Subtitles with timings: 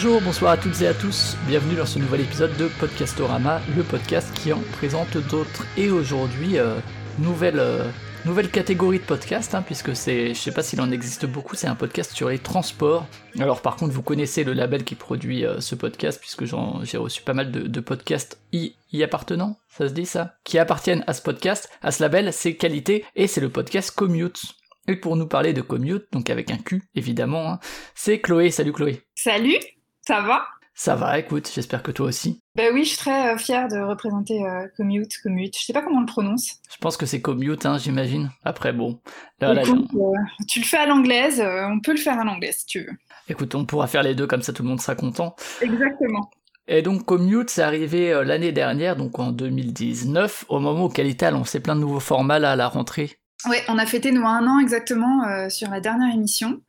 [0.00, 3.82] Bonjour, bonsoir à toutes et à tous, bienvenue dans ce nouvel épisode de Podcastorama, le
[3.82, 5.66] podcast qui en présente d'autres.
[5.76, 6.78] Et aujourd'hui, euh,
[7.18, 7.90] nouvelle, euh,
[8.24, 11.66] nouvelle catégorie de podcast, hein, puisque c'est, je sais pas s'il en existe beaucoup, c'est
[11.66, 13.08] un podcast sur les transports.
[13.40, 17.22] Alors par contre, vous connaissez le label qui produit euh, ce podcast, puisque j'ai reçu
[17.22, 21.12] pas mal de, de podcasts y, y appartenant, ça se dit ça Qui appartiennent à
[21.12, 24.44] ce podcast, à ce label, c'est qualité, et c'est le podcast Commute.
[24.86, 27.58] Et pour nous parler de Commute, donc avec un Q évidemment, hein,
[27.96, 28.52] c'est Chloé.
[28.52, 29.02] Salut Chloé.
[29.16, 29.58] Salut,
[30.08, 30.46] ça va?
[30.72, 32.40] Ça va, écoute, j'espère que toi aussi.
[32.54, 35.54] Ben oui, je suis très euh, fière de représenter euh, Commute, Commute.
[35.58, 36.52] Je sais pas comment on le prononce.
[36.70, 38.30] Je pense que c'est commute, hein, j'imagine.
[38.42, 38.98] Après, bon.
[39.40, 42.60] Là, là, Écoute, euh, tu le fais à l'anglaise, on peut le faire à l'anglaise
[42.60, 42.92] si tu veux.
[43.28, 45.36] écoute, on pourra faire les deux, comme ça tout le monde sera content.
[45.60, 46.30] Exactement.
[46.68, 51.32] Et donc, Commute, c'est arrivé l'année dernière, donc en 2019, au moment où Qualité a
[51.32, 53.18] lancé plein de nouveaux formats là, à la rentrée.
[53.50, 56.62] Ouais, on a fêté nous un an exactement sur la dernière émission.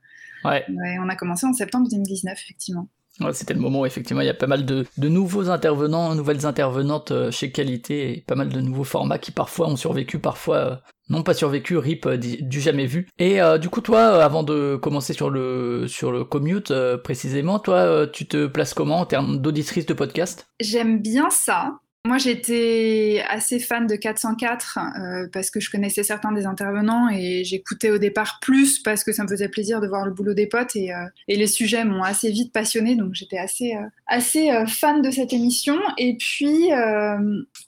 [0.43, 2.89] Ouais, Ouais, on a commencé en septembre 2019, effectivement.
[3.33, 7.11] C'était le moment où effectivement il y a pas mal de, nouveaux intervenants, nouvelles intervenantes
[7.11, 10.75] euh, chez Qualité, et pas mal de nouveaux formats qui parfois ont survécu, parfois euh,
[11.09, 13.07] non pas survécu, rip euh, du jamais vu.
[13.17, 15.87] Et du coup, toi, avant de commencer sur le,
[16.29, 20.47] Commute précisément, toi, tu te places comment en termes d'auditrice de podcast?
[20.59, 21.79] J'aime bien ça.
[22.05, 27.43] Moi, j'étais assez fan de 404 euh, parce que je connaissais certains des intervenants et
[27.43, 30.47] j'écoutais au départ plus parce que ça me faisait plaisir de voir le boulot des
[30.47, 34.65] potes et, euh, les sujets m'ont assez vite passionnée, donc j'étais assez, euh, assez euh,
[34.65, 35.77] fan de cette émission.
[35.97, 36.69] Et puis,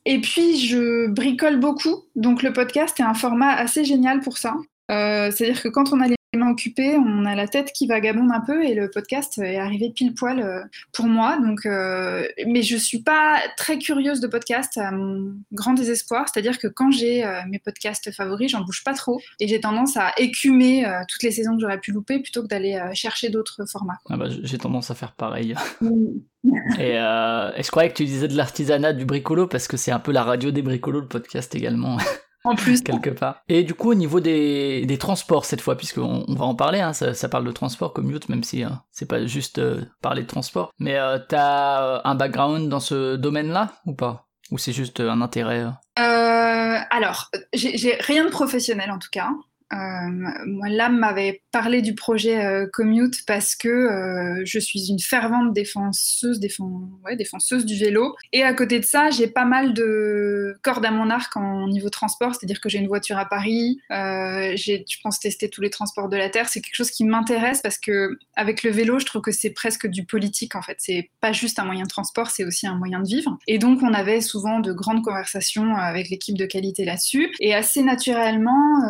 [0.06, 4.56] et puis, je bricole beaucoup, donc le podcast est un format assez génial pour ça.
[4.90, 6.16] C'est-à-dire que quand on a les
[6.52, 10.14] occupées, on a la tête qui vagabonde un peu et le podcast est arrivé pile
[10.14, 10.62] poil euh,
[10.94, 11.38] pour moi.
[11.40, 16.28] Donc, euh, mais je suis pas très curieuse de podcast à mon grand désespoir.
[16.28, 19.98] C'est-à-dire que quand j'ai euh, mes podcasts favoris, j'en bouge pas trop et j'ai tendance
[19.98, 23.66] à écumer euh, toutes les saisons que j'aurais pu louper plutôt que d'aller chercher d'autres
[23.70, 23.98] formats.
[24.10, 25.56] ah bah, J'ai tendance à faire pareil.
[26.80, 29.92] Et, euh, et je croyais que tu disais de l'artisanat du bricolo parce que c'est
[29.92, 31.98] un peu la radio des bricolos, le podcast également,
[32.44, 33.42] En plus, quelque part.
[33.48, 36.80] Et du coup, au niveau des, des transports cette fois, puisqu'on on va en parler,
[36.80, 40.24] hein, ça, ça parle de transport commute, même si hein, c'est pas juste euh, parler
[40.24, 40.72] de transport.
[40.80, 44.28] Mais euh, t'as euh, un background dans ce domaine-là ou pas?
[44.52, 45.66] Ou c'est juste un intérêt
[45.98, 46.80] euh?
[46.90, 49.30] Alors, j'ai rien de professionnel en tout cas.
[49.74, 49.78] Euh,
[50.46, 55.54] moi, l'âme m'avait parlé du projet euh, Commute parce que euh, je suis une fervente
[55.54, 58.16] défenseuse, du vélo.
[58.34, 61.90] Et à côté de ça, j'ai pas mal de cordes à mon arc en niveau
[61.90, 66.10] transport, c'est-à-dire que j'ai une voiture à Paris, j'ai, je pense, testé tous les transports
[66.10, 66.50] de la Terre.
[66.50, 69.88] C'est quelque chose qui m'intéresse parce que avec le vélo, je trouve que c'est presque
[69.88, 70.76] du politique en fait.
[70.80, 73.38] C'est pas juste un moyen de transport, c'est aussi un moyen de vivre.
[73.48, 77.32] Et donc, on avait souvent de grandes conversations avec l'équipe de qualité là-dessus.
[77.40, 78.82] Et assez naturellement,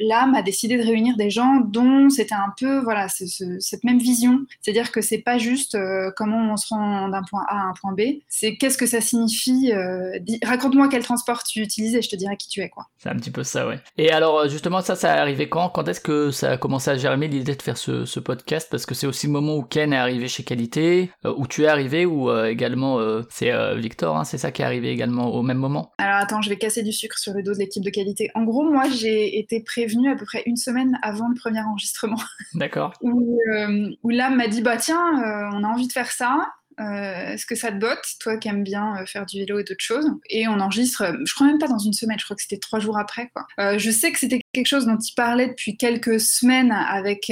[0.00, 3.84] l'âme a décidé de réunir des gens dont c'était un peu voilà ce- ce- cette
[3.84, 7.56] même vision, c'est-à-dire que c'est pas juste euh, comment on se rend d'un point A
[7.56, 9.72] à un point B, c'est qu'est-ce que ça signifie.
[9.72, 12.86] euh, Raconte-moi quel transport tu utilises et je te dirai qui tu es quoi.
[12.98, 13.78] C'est un petit peu ça, ouais.
[13.98, 15.68] Et alors, euh, justement, ça, ça est arrivé quand?
[15.68, 18.68] Quand est-ce que ça a commencé à germer l'idée de faire ce, ce podcast?
[18.70, 21.66] Parce que c'est aussi le moment où Ken est arrivé chez Qualité, où tu es
[21.66, 22.98] arrivé, ou également,
[23.30, 25.92] c'est Victor, hein, c'est ça qui est arrivé également au même moment?
[25.98, 28.30] Alors attends, je vais casser du sucre sur le dos de l'équipe de qualité.
[28.34, 32.18] En gros, moi j'ai été prévenue à peu près une semaine avant le premier enregistrement.
[32.54, 32.92] D'accord.
[33.00, 36.38] Où, euh, où l'âme m'a dit bah tiens euh, on a envie de faire ça.
[36.80, 39.64] Euh, est-ce que ça te botte toi qui aimes bien euh, faire du vélo et
[39.64, 40.10] d'autres choses?
[40.30, 42.58] Et on enregistre euh, je crois même pas dans une semaine je crois que c'était
[42.58, 43.46] trois jours après quoi.
[43.76, 47.30] Je sais que c'était quelque chose dont il parlait depuis quelques semaines avec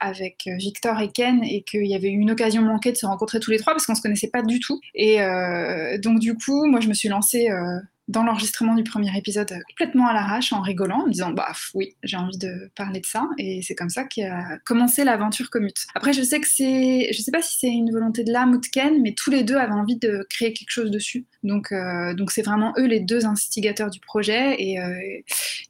[0.00, 3.38] avec Victor et Ken et qu'il y avait eu une occasion manquée de se rencontrer
[3.38, 4.80] tous les trois parce qu'on se connaissait pas du tout.
[4.94, 5.18] Et
[6.02, 7.48] donc du coup moi je me suis lancée
[8.10, 11.94] dans l'enregistrement du premier épisode complètement à l'arrache en rigolant en me disant bah oui
[12.02, 15.86] j'ai envie de parler de ça et c'est comme ça qu'a commencé l'aventure commute.
[15.94, 18.60] Après je sais que c'est je sais pas si c'est une volonté de l'âme ou
[18.60, 22.12] de Ken mais tous les deux avaient envie de créer quelque chose dessus donc euh,
[22.14, 24.94] donc c'est vraiment eux les deux instigateurs du projet et, euh,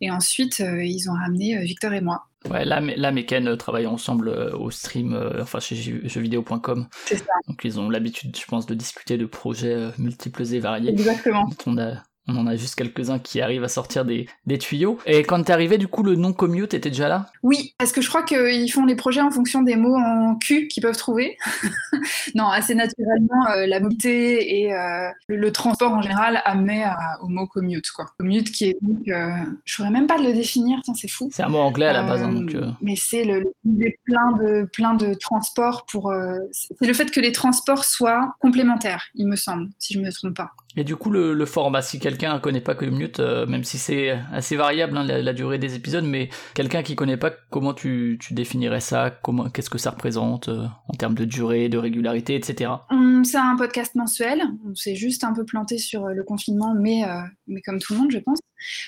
[0.01, 2.27] et ensuite euh, ils ont ramené Victor et moi.
[2.49, 2.81] Ouais, là,
[3.15, 6.89] et Ken travaillent ensemble au stream, euh, enfin chez jeux- jeuxvideo.com.
[7.05, 7.25] C'est ça.
[7.49, 10.91] Donc ils ont l'habitude, je pense, de discuter de projets multiples et variés.
[10.91, 11.45] Exactement.
[11.45, 14.99] dont On a, on en a juste quelques-uns qui arrivent à sortir des, des tuyaux.
[15.07, 17.27] Et quand t'es arrivé, du coup, le nom commute était déjà là?
[17.43, 20.69] Oui, parce que je crois qu'ils font les projets en fonction des mots en Q
[20.69, 21.37] qu'ils peuvent trouver.
[22.35, 27.19] non, assez naturellement, euh, la mobilité et euh, le, le transport en général amenait à-
[27.23, 27.91] au mot commute.
[27.91, 28.07] Quoi.
[28.19, 29.31] Commute qui est donc, euh,
[29.65, 31.29] je saurais même pas de le définir, c'est fou.
[31.33, 32.77] C'est un mot anglais à la base, hein, Euh, donc...
[32.81, 33.53] Mais c'est le,
[34.05, 36.13] plein de plein de transports pour.
[36.53, 40.37] c'est le fait que les transports soient complémentaires, il me semble, si je me trompe
[40.37, 40.51] pas.
[40.77, 44.55] Et du coup, le, format, si quelqu'un connaît pas Commute, euh, même si c'est assez
[44.55, 49.11] variable hein, la, durée des épisodes, mais quelqu'un qui connaît pas, comment tu, définirais ça?
[49.11, 52.71] Comment, qu'est-ce que ça représente euh, en termes de durée, de régularité, etc.
[52.91, 54.43] Hum, c'est un podcast mensuel.
[54.69, 57.03] On s'est juste un peu planté sur euh, le confinement, mais
[57.49, 58.39] mais comme tout le monde, je pense.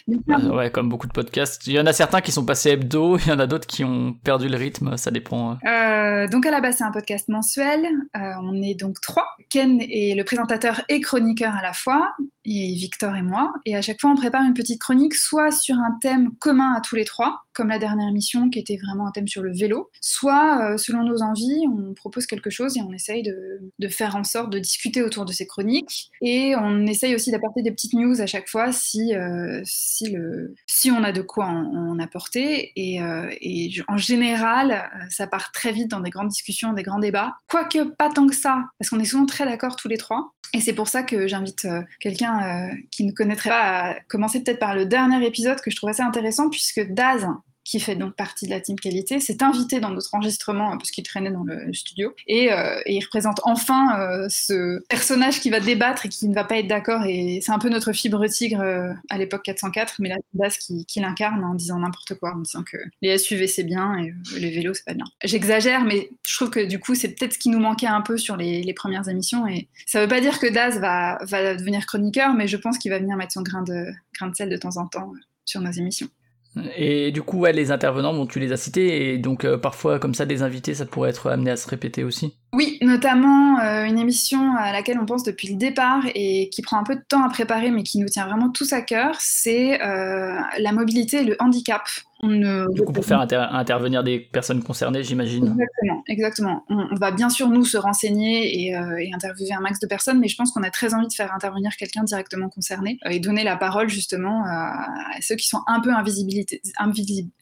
[0.07, 1.67] ouais, comme beaucoup de podcasts.
[1.67, 3.83] Il y en a certains qui sont passés hebdo, il y en a d'autres qui
[3.83, 4.97] ont perdu le rythme.
[4.97, 5.55] Ça dépend.
[5.55, 7.89] donc à la base, c'est un podcast mensuel.
[8.15, 9.27] on est donc trois.
[9.51, 12.15] Ken est le présentateur et chroniqueur à la fois,
[12.45, 13.53] et Victor et moi.
[13.67, 16.81] Et à chaque fois, on prépare une petite chronique, soit sur un thème commun à
[16.81, 19.91] tous les trois, comme la dernière émission qui était vraiment un thème sur le vélo,
[20.01, 24.25] soit euh, selon nos envies, on propose quelque chose et on essaye de, faire en
[24.25, 26.11] sorte de discuter autour de ces chroniques.
[26.21, 31.05] Et on essaye aussi d'apporter des petites news à chaque fois si, euh, si on
[31.05, 32.73] a de quoi en, apporter.
[32.77, 36.99] Et, euh, et, en général, ça part très vite dans des grandes discussions, des grands
[36.99, 37.35] débats.
[37.49, 40.33] Quoique pas tant que ça, parce qu'on est souvent très d'accord tous les trois.
[40.55, 41.67] Et c'est pour ça que j'invite
[42.01, 42.32] quelqu'un
[42.91, 46.49] qui ne connaîtrait pas commencer peut-être par le dernier épisode que je trouve assez intéressant,
[46.51, 47.27] puisque Daz,
[47.65, 51.05] qui fait donc partie de la team qualité, s'est invité dans notre enregistrement parce qu'il
[51.05, 56.07] traînait dans le studio et, euh, il représente enfin euh, ce personnage qui va débattre
[56.07, 58.93] et qui ne va pas être d'accord et c'est un peu notre fibre tigre euh,
[59.11, 62.63] à l'époque 404 mais là base qui, qui l'incarne en disant n'importe quoi en disant
[62.63, 65.07] que les SUV c'est bien et les vélos c'est pas bien.
[65.25, 68.17] J'exagère mais je trouve que du coup c'est peut-être ce qui nous manquait un peu
[68.17, 71.19] sur les, premières émissions et ça veut pas dire que Daz va,
[71.55, 73.93] devenir chroniqueur mais je pense qu'il va venir mettre son grain de
[74.35, 75.13] sel de temps en temps
[75.45, 76.09] sur nos émissions.
[76.77, 79.99] Et du coup, ouais, les intervenants, bon, tu les as cités, et donc euh, parfois,
[79.99, 82.37] comme ça, des invités, ça pourrait être amené à se répéter aussi.
[82.55, 86.79] Oui, notamment euh, une émission à laquelle on pense depuis le départ et qui prend
[86.79, 89.83] un peu de temps à préparer, mais qui nous tient vraiment tous à cœur, c'est
[89.83, 91.81] euh, la mobilité et le handicap.
[92.23, 95.45] Du coup, pour faire intervenir des personnes concernées, j'imagine.
[95.47, 96.65] Exactement, exactement.
[96.69, 100.21] On, va bien sûr, nous, se renseigner et, euh, et, interviewer un max de personnes,
[100.21, 103.43] mais je pense qu'on a très envie de faire intervenir quelqu'un directement concerné et donner
[103.43, 104.87] la parole justement à,
[105.21, 106.61] ceux qui sont un peu invisibilisés,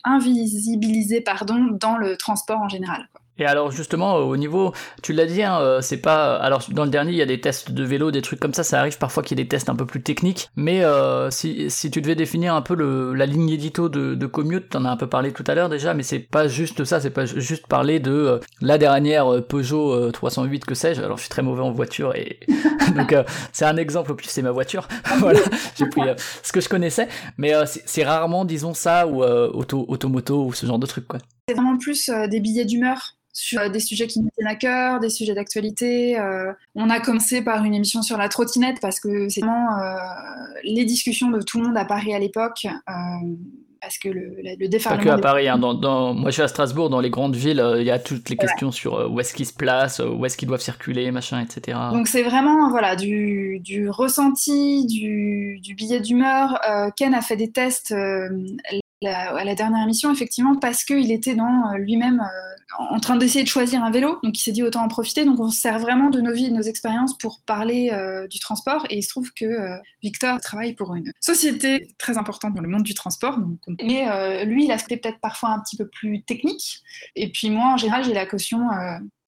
[0.05, 3.07] invisibilisés pardon, dans le transport en général.
[3.13, 3.21] Quoi.
[3.41, 6.37] Et alors justement au niveau, tu l'as dit, hein, euh, c'est pas.
[6.37, 8.63] Alors dans le dernier il y a des tests de vélo, des trucs comme ça,
[8.63, 10.51] ça arrive parfois qu'il y ait des tests un peu plus techniques.
[10.57, 14.27] Mais euh, si, si tu devais définir un peu le, la ligne édito de, de
[14.27, 17.01] Commute, t'en as un peu parlé tout à l'heure déjà, mais c'est pas juste ça,
[17.01, 21.01] c'est pas juste parler de euh, la dernière Peugeot 308 que sais-je.
[21.01, 22.41] Alors je suis très mauvais en voiture et
[22.95, 23.15] donc
[23.53, 24.13] c'est un exemple.
[24.13, 24.87] Au plus c'est ma voiture.
[25.19, 25.41] voilà,
[25.79, 26.03] j'ai pris
[26.43, 27.09] ce que je connaissais,
[27.39, 31.21] mais c'est rarement disons ça ou auto automoto ou ce genre de truc quoi.
[31.51, 35.01] C'est vraiment plus des billets d'humeur sur euh, des sujets qui nous tiennent à cœur,
[35.01, 36.17] des sujets d'actualité.
[36.17, 39.97] Euh, on a commencé par une émission sur la trottinette parce que c'est vraiment euh,
[40.63, 42.69] les discussions de tout le monde à Paris à l'époque.
[43.81, 45.03] parce que le, le déferlement.
[45.03, 47.65] Pas que à Paris, hein, dans, moi je suis à Strasbourg, dans les grandes villes,
[47.79, 50.47] il y a toutes les questions sur où est-ce qu'ils se placent, où est-ce qu'ils
[50.47, 51.77] doivent circuler, machin, etc.
[51.93, 56.61] Donc c'est vraiment voilà, du, du ressenti, du, du billet d'humeur.
[56.97, 57.93] Ken a fait des tests
[59.05, 62.23] à la dernière émission, effectivement, parce qu'il était dans lui-même
[62.79, 65.25] en train d'essayer de choisir un vélo, donc il s'est dit autant en profiter.
[65.25, 68.27] Donc on se sert vraiment de nos vies et de nos expériences pour parler euh,
[68.29, 68.87] du transport.
[68.91, 72.69] Et il se trouve que euh, Victor travaille pour une société très importante dans le
[72.69, 73.39] monde du transport.
[73.83, 76.83] Mais euh, lui, il a peut-être parfois un petit peu plus technique.
[77.17, 78.61] Et puis moi, en général, j'ai la caution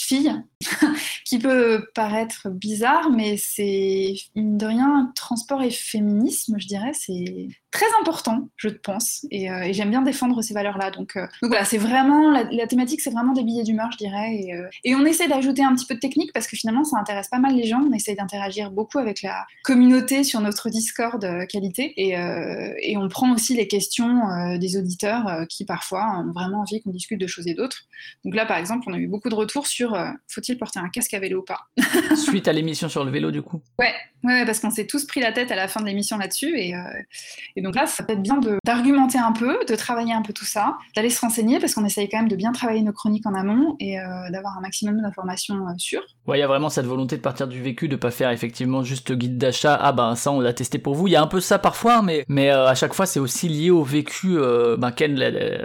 [0.00, 0.32] fille,
[1.24, 7.48] qui peut paraître bizarre, mais c'est, mine de rien, transport et féminisme, je dirais, c'est
[7.72, 10.90] très important, je pense, et, euh, j'aime bien défendre ces valeurs-là.
[10.90, 14.34] Donc, euh, donc, voilà, c'est vraiment, la, thématique, c'est vraiment des billets d'humeur, je dirais,
[14.34, 16.98] et, euh, et on essaie d'ajouter un petit peu de technique parce que finalement, ça
[16.98, 17.80] intéresse pas mal les gens.
[17.80, 22.10] On essaie d'interagir beaucoup avec la communauté sur notre Discord qualité, et,
[22.82, 27.18] et, on prend aussi les questions des auditeurs qui parfois ont vraiment envie qu'on discute
[27.18, 27.86] de choses et d'autres.
[28.24, 29.92] Donc là, par exemple, on a eu beaucoup de retours sur
[30.28, 31.60] faut-il porter un casque à vélo ou pas?
[32.16, 35.20] Suite à l'émission sur le vélo, du coup Ouais, ouais parce qu'on s'est tous pris
[35.20, 36.58] la tête à la fin de l'émission là-dessus.
[36.58, 36.74] Et,
[37.62, 40.76] donc là, ça peut être bien d'argumenter un peu, de travailler un peu tout ça,
[40.96, 43.76] d'aller se renseigner parce qu'on essaye quand même de bien travailler nos chroniques en amont
[43.80, 46.02] et euh, d'avoir un maximum d'informations euh, sûres.
[46.26, 48.82] Ouais, il y a vraiment cette volonté de partir du vécu, de pas faire effectivement
[48.82, 49.78] juste guide d'achat.
[49.80, 51.08] Ah ben ça, on l'a testé pour vous.
[51.08, 53.48] Il y a un peu ça parfois, mais mais euh, à chaque fois, c'est aussi
[53.48, 54.36] lié au vécu.
[54.78, 55.16] ben Ken,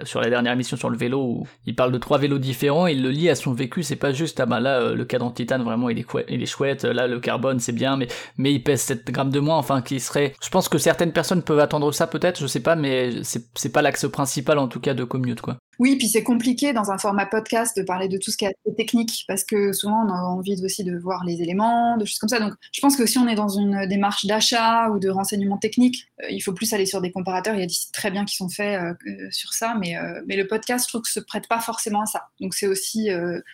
[0.04, 3.10] sur la dernière émission sur le vélo, il parle de trois vélos différents, il le
[3.10, 3.84] lie à son vécu.
[3.84, 6.84] C'est pas juste ah ben là, le cadran titane vraiment il est, il est chouette.
[6.84, 9.58] Là, le carbone c'est bien, mais mais il pèse 7 grammes de moins.
[9.58, 10.34] Enfin, qui serait.
[10.42, 13.82] Je pense que certaines personnes peuvent attendre ça peut-être, je sais pas, mais c'est pas
[13.82, 15.58] l'axe principal en tout cas de Commute quoi.
[15.80, 18.56] Oui, puis c'est compliqué dans un format podcast de parler de tout ce qui est
[18.76, 22.30] technique, parce que souvent on a envie aussi de voir les éléments, de choses comme
[22.30, 22.40] ça.
[22.40, 26.08] Donc je pense que si on est dans une démarche d'achat ou de renseignement technique,
[26.24, 27.56] euh, il faut plus aller sur des comparateurs.
[27.56, 30.36] Il y a des sites très bien qui sont faits euh, sur ça, mais, mais
[30.36, 32.28] le podcast, je trouve que se prête pas forcément à ça.
[32.42, 33.10] Donc c'est aussi,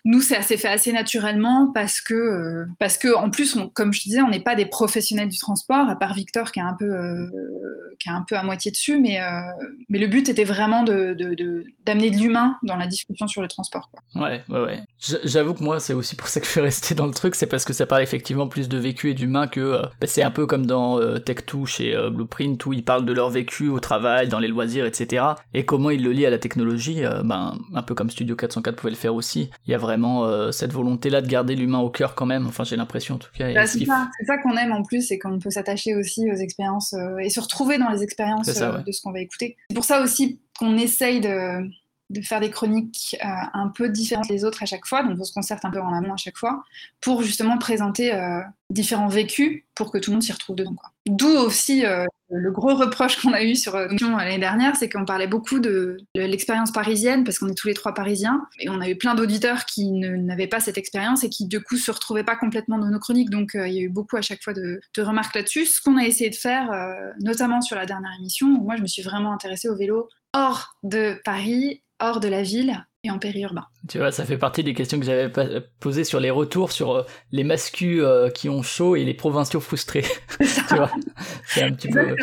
[0.06, 4.22] nous, c'est assez fait assez naturellement parce que, parce que en plus, comme je disais,
[4.22, 6.92] on n'est pas des professionnels du transport, à part Victor qui est un peu,
[8.00, 9.20] qui est un peu à moitié dessus, mais,
[9.90, 11.16] mais le but était vraiment de,
[11.86, 13.90] d'amener de, l'humain dans la discussion sur le transport.
[14.16, 14.80] Ouais, ouais, ouais.
[15.24, 17.48] J'avoue que moi, c'est aussi pour ça que je suis resté dans le truc, c'est
[17.48, 20.32] parce que ça parle effectivement plus de vécu et d'humain que euh, bah, c'est un
[20.32, 23.80] peu comme dans euh, Tech2 chez euh, Blueprint où ils parlent de leur vécu au
[23.80, 25.26] travail, dans les loisirs, etc.
[25.54, 28.92] Et comment ils le lient à la technologie, ben, un peu comme Studio 404 pouvait
[28.92, 29.50] le faire aussi.
[29.66, 32.48] Il y a vraiment cette volonté-là de garder l'humain au cœur quand même.
[32.48, 33.54] Enfin, j'ai l'impression en tout cas.
[33.54, 36.96] Bah, c'est ça, ça qu'on aime en plus, c'est qu'on peut s'attacher aussi aux expériences
[37.22, 39.58] et se retrouver dans les expériences de ce qu'on va écouter.
[39.70, 41.70] C'est pour ça aussi qu'on essaye de,
[42.14, 45.24] de, faire des chroniques euh, un peu différentes des autres à chaque fois, donc on
[45.24, 46.64] se concerte un peu en amont à chaque fois,
[47.02, 48.40] pour justement présenter euh,
[48.70, 50.76] différents vécus pour que tout le monde s'y retrouve dedans.
[51.06, 55.28] D'où aussi euh, le gros reproche qu'on a eu sur l'année dernière, c'est qu'on parlait
[55.28, 58.96] beaucoup de, l'expérience parisienne, parce qu'on est tous les trois parisiens, et on a eu
[58.96, 62.78] plein d'auditeurs qui n'avaient pas cette expérience et qui du coup se retrouvaient pas complètement
[62.78, 65.36] dans nos chroniques, donc il y a eu beaucoup à chaque fois de, de remarques
[65.36, 65.66] là-dessus.
[65.66, 66.70] Ce qu'on a essayé de faire,
[67.20, 70.76] notamment sur la dernière émission, où moi je me suis vraiment intéressée au vélo hors
[70.84, 73.66] de Paris, hors de la ville et en périurbain.
[73.90, 75.30] Tu vois, ça fait partie des questions que j'avais
[75.80, 79.60] posées sur les retours sur euh, les mascus euh, qui ont chaud et les provinciaux
[79.60, 80.06] frustrés.
[80.40, 80.92] tu vois,
[81.46, 82.16] c'est un petit peu.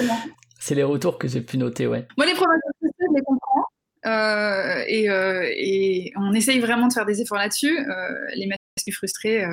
[0.58, 2.06] C'est les retours que j'ai pu noter, ouais.
[2.16, 3.64] Moi, les provinciaux frustrés, je les comprends.
[4.06, 7.78] Euh, et, et, on essaye vraiment de faire des efforts là-dessus.
[8.34, 9.44] les mascus frustrés,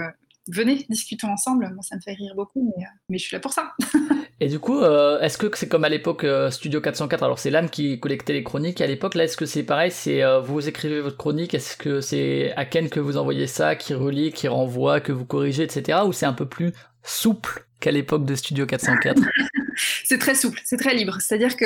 [0.48, 1.70] venez, discutons ensemble.
[1.74, 3.74] Moi, ça me fait rire beaucoup, mais, mais je suis là pour ça.
[4.40, 7.50] Et du coup, euh, est-ce que c'est comme à l'époque euh, Studio 404 Alors c'est
[7.50, 8.82] l'âme qui collectait les chroniques.
[8.82, 9.90] À l'époque, là, est-ce que c'est pareil?
[9.90, 11.56] C'est euh, vous écrivez votre chronique.
[11.56, 15.26] Est-ce que c'est à Ken que vous envoyez ça, qui relit, qui renvoie, que vous
[15.26, 16.00] corrigez, etc.
[16.06, 19.22] Ou c'est un peu plus souple qu'à l'époque de Studio 404
[20.08, 21.18] c'est très souple, c'est très libre.
[21.20, 21.66] C'est-à-dire que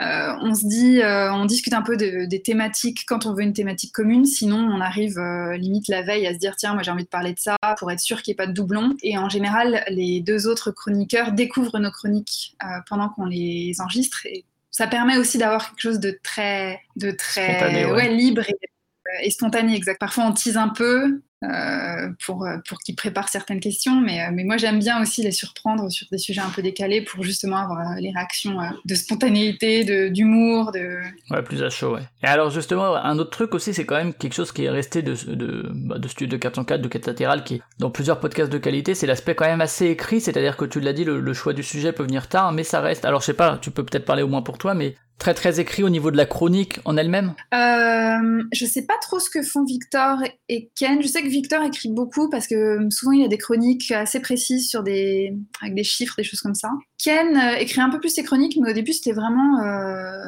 [0.00, 3.52] euh, on se dit, euh, on discute un peu des thématiques quand on veut une
[3.52, 4.24] thématique commune.
[4.24, 7.08] Sinon, on arrive euh, limite la veille à se dire tiens, moi j'ai envie de
[7.08, 8.94] parler de ça pour être sûr qu'il n'y ait pas de doublon.
[9.02, 12.56] Et en général, les deux autres chroniqueurs découvrent nos chroniques
[12.88, 14.26] pendant qu'on les enregistre.
[14.26, 18.14] Et ça permet aussi d'avoir quelque chose de très, de très, ouais.
[18.14, 19.74] libre et, et spontané.
[19.74, 19.98] Exact.
[19.98, 21.20] Parfois, on tease un peu.
[21.42, 24.00] Euh, pour, euh, pour qu'ils préparent certaines questions.
[24.00, 27.02] Mais, euh, mais moi, j'aime bien aussi les surprendre sur des sujets un peu décalés
[27.02, 30.70] pour justement avoir les réactions de spontanéité, d'humour.
[30.70, 32.02] De, Ouais, plus à chaud, ouais.
[32.22, 35.02] Et alors, justement, un autre truc aussi, c'est quand même quelque chose qui est resté
[35.02, 39.08] de, de, bah, de Studio 404, de Latérale, qui dans plusieurs podcasts de qualité, c'est
[39.08, 42.04] l'aspect quand même assez écrit, c'est-à-dire que tu l'as dit, le, choix du sujet peut
[42.04, 43.04] venir tard, mais ça reste.
[43.04, 45.60] Alors, je sais pas, tu peux peut-être parler au moins pour toi, mais très très
[45.60, 47.34] écrit au niveau de la chronique en elle-même?
[47.54, 51.00] Euh, Je sais pas trop ce que font Victor et Ken.
[51.02, 54.20] Je sais que Victor écrit beaucoup parce que euh, souvent il a des chroniques assez
[54.20, 56.70] précises sur des avec des chiffres, des choses comme ça.
[57.02, 60.24] Ken euh, écrit un peu plus ses chroniques, mais au début c'était vraiment euh,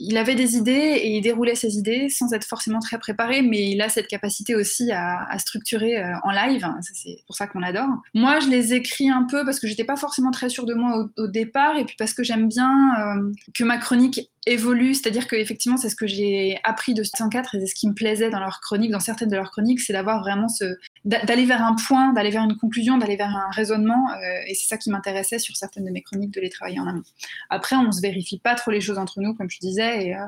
[0.00, 3.70] il avait des idées et il déroulait ses idées sans être forcément très préparé, mais
[3.70, 6.66] il a cette capacité aussi à, structurer euh, en live.
[6.80, 7.88] C'est pour ça qu'on l'adore.
[8.14, 11.08] Moi, je les écris un peu parce que j'étais pas forcément très sûre de moi
[11.16, 15.36] au, départ, et puis parce que j'aime bien euh, que ma chronique évolue, c'est-à-dire que
[15.36, 18.40] effectivement c'est ce que j'ai appris de 104 et c'est ce qui me plaisait dans
[18.40, 20.64] leurs chroniques, dans certaines de leurs chroniques, c'est d'avoir vraiment ce
[21.04, 24.66] d'aller vers un point, d'aller vers une conclusion, d'aller vers un raisonnement, euh, et c'est
[24.66, 27.02] ça qui m'intéressait sur certaines de mes chroniques de les travailler en amont.
[27.50, 30.18] Après, on se vérifie pas trop les choses entre nous, comme je disais, et, euh,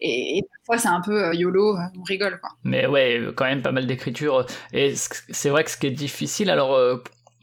[0.00, 2.50] et, parfois c'est un peu euh, yolo, on rigole quoi.
[2.64, 6.50] Mais ouais, quand même pas mal d'écriture, et c'est vrai que ce qui est difficile,
[6.50, 6.76] alors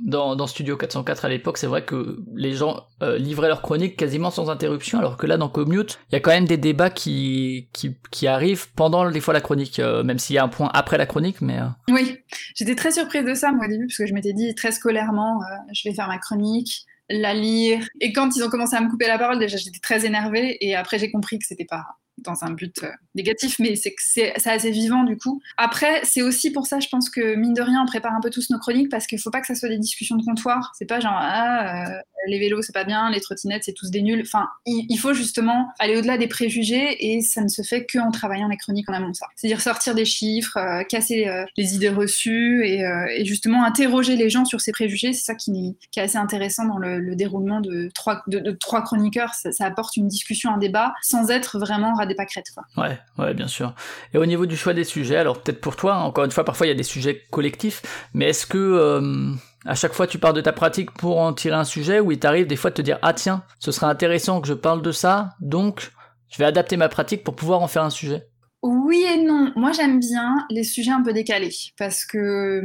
[0.02, 4.32] dans, Studio 404 à l'époque, c'est vrai que les gens euh, livraient leurs chroniques quasiment
[4.32, 7.70] sans interruption, alors que là, dans Commute, il y a quand même des débats qui,
[7.74, 10.98] qui, arrivent pendant des fois la chronique, euh, même s'il y a un point après
[10.98, 11.60] la chronique, mais...
[11.60, 11.68] Euh.
[11.90, 12.18] Oui,
[12.56, 15.42] j'étais très surprise de ça, moi, au début, parce que je m'étais dit très scolairement,
[15.74, 17.86] je vais faire ma chronique, la lire.
[18.02, 20.76] Et quand ils ont commencé à me couper la parole, déjà, j'étais très énervée, et
[20.76, 21.84] après, j'ai compris que c'était pas
[22.18, 25.42] dans un but euh, négatif, mais c'est assez vivant du coup.
[25.58, 28.30] Après, c'est aussi pour ça, je pense que mine de rien, on prépare un peu
[28.30, 30.72] tous nos chroniques parce qu'il faut pas que ça soit des discussions de comptoir.
[30.78, 34.02] C'est pas genre ah euh, les vélos c'est pas bien, les trottinettes c'est tous des
[34.02, 34.22] nuls.
[34.26, 38.12] Enfin, il, faut justement aller au-delà des préjugés et ça ne se fait que en
[38.12, 39.28] travaillant les chroniques en amont ça.
[39.36, 44.62] C'est-à-dire sortir des chiffres, euh, casser les idées reçues et, justement interroger les gens sur
[44.62, 45.14] ces préjugés.
[45.14, 49.34] C'est ça qui, est assez intéressant dans le, déroulement de trois, chroniqueurs.
[49.34, 52.52] Ça, apporte une discussion, un débat sans être vraiment des pâquerettes.
[52.54, 52.64] Quoi.
[52.84, 53.74] Ouais, ouais, bien sûr.
[54.14, 56.66] Et au niveau du choix des sujets, alors peut-être pour toi, encore une fois, parfois
[56.66, 57.82] il y a des sujets collectifs,
[58.14, 59.34] mais est-ce que euh,
[59.66, 62.20] à chaque fois tu pars de ta pratique pour en tirer un sujet ou il
[62.20, 64.92] t'arrive des fois de te dire ah tiens, ce serait intéressant que je parle de
[64.92, 65.92] ça, donc
[66.30, 68.28] je vais adapter ma pratique pour pouvoir en faire un sujet
[68.64, 69.52] Oui et non.
[69.56, 72.64] Moi, j'aime bien les sujets un peu décalés parce que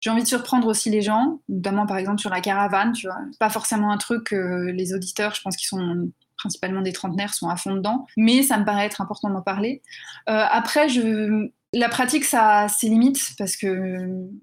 [0.00, 3.18] j'ai envie de surprendre aussi les gens, notamment par exemple sur la caravane, tu vois.
[3.38, 7.50] Pas forcément un truc que les auditeurs, je pense qu'ils sont principalement des trentenaires, sont
[7.50, 9.82] à fond dedans, mais ça me paraît être important d'en parler.
[10.30, 13.68] Euh, après, je, la pratique, ça a ses limites parce que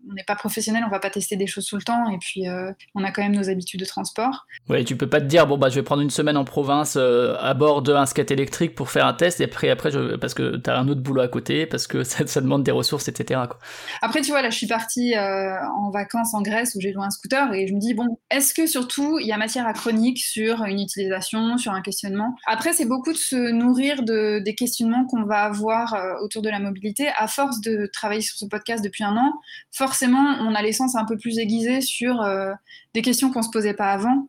[0.10, 2.48] on n'est pas professionnel, on va pas tester des choses tout le temps et puis
[2.48, 4.46] euh, on a quand même nos habitudes de transport.
[4.70, 6.96] Oui, tu peux pas te dire bon bah je vais prendre une semaine en province
[6.96, 10.34] euh, à bord d'un skate électrique pour faire un test et après après je, parce
[10.34, 13.10] que tu as un autre boulot à côté parce que ça, ça demande des ressources
[13.10, 13.42] etc.
[13.50, 13.60] Quoi.
[14.02, 17.04] Après tu vois là je suis partie euh, en vacances en Grèce où j'ai loué
[17.04, 19.74] un scooter et je me dis bon est-ce que surtout il y a matière à
[19.74, 22.36] chronique sur une utilisation, sur un questionnement?
[22.48, 26.60] Après c'est beaucoup de se nourrir de des questionnements qu'on va avoir autour de la
[26.60, 29.34] mobilité à force de travailler sur ce podcast depuis un an,
[29.72, 32.54] forcément, on a l'essence un peu plus aiguisée sur euh,
[32.94, 34.28] des questions qu'on se posait pas avant.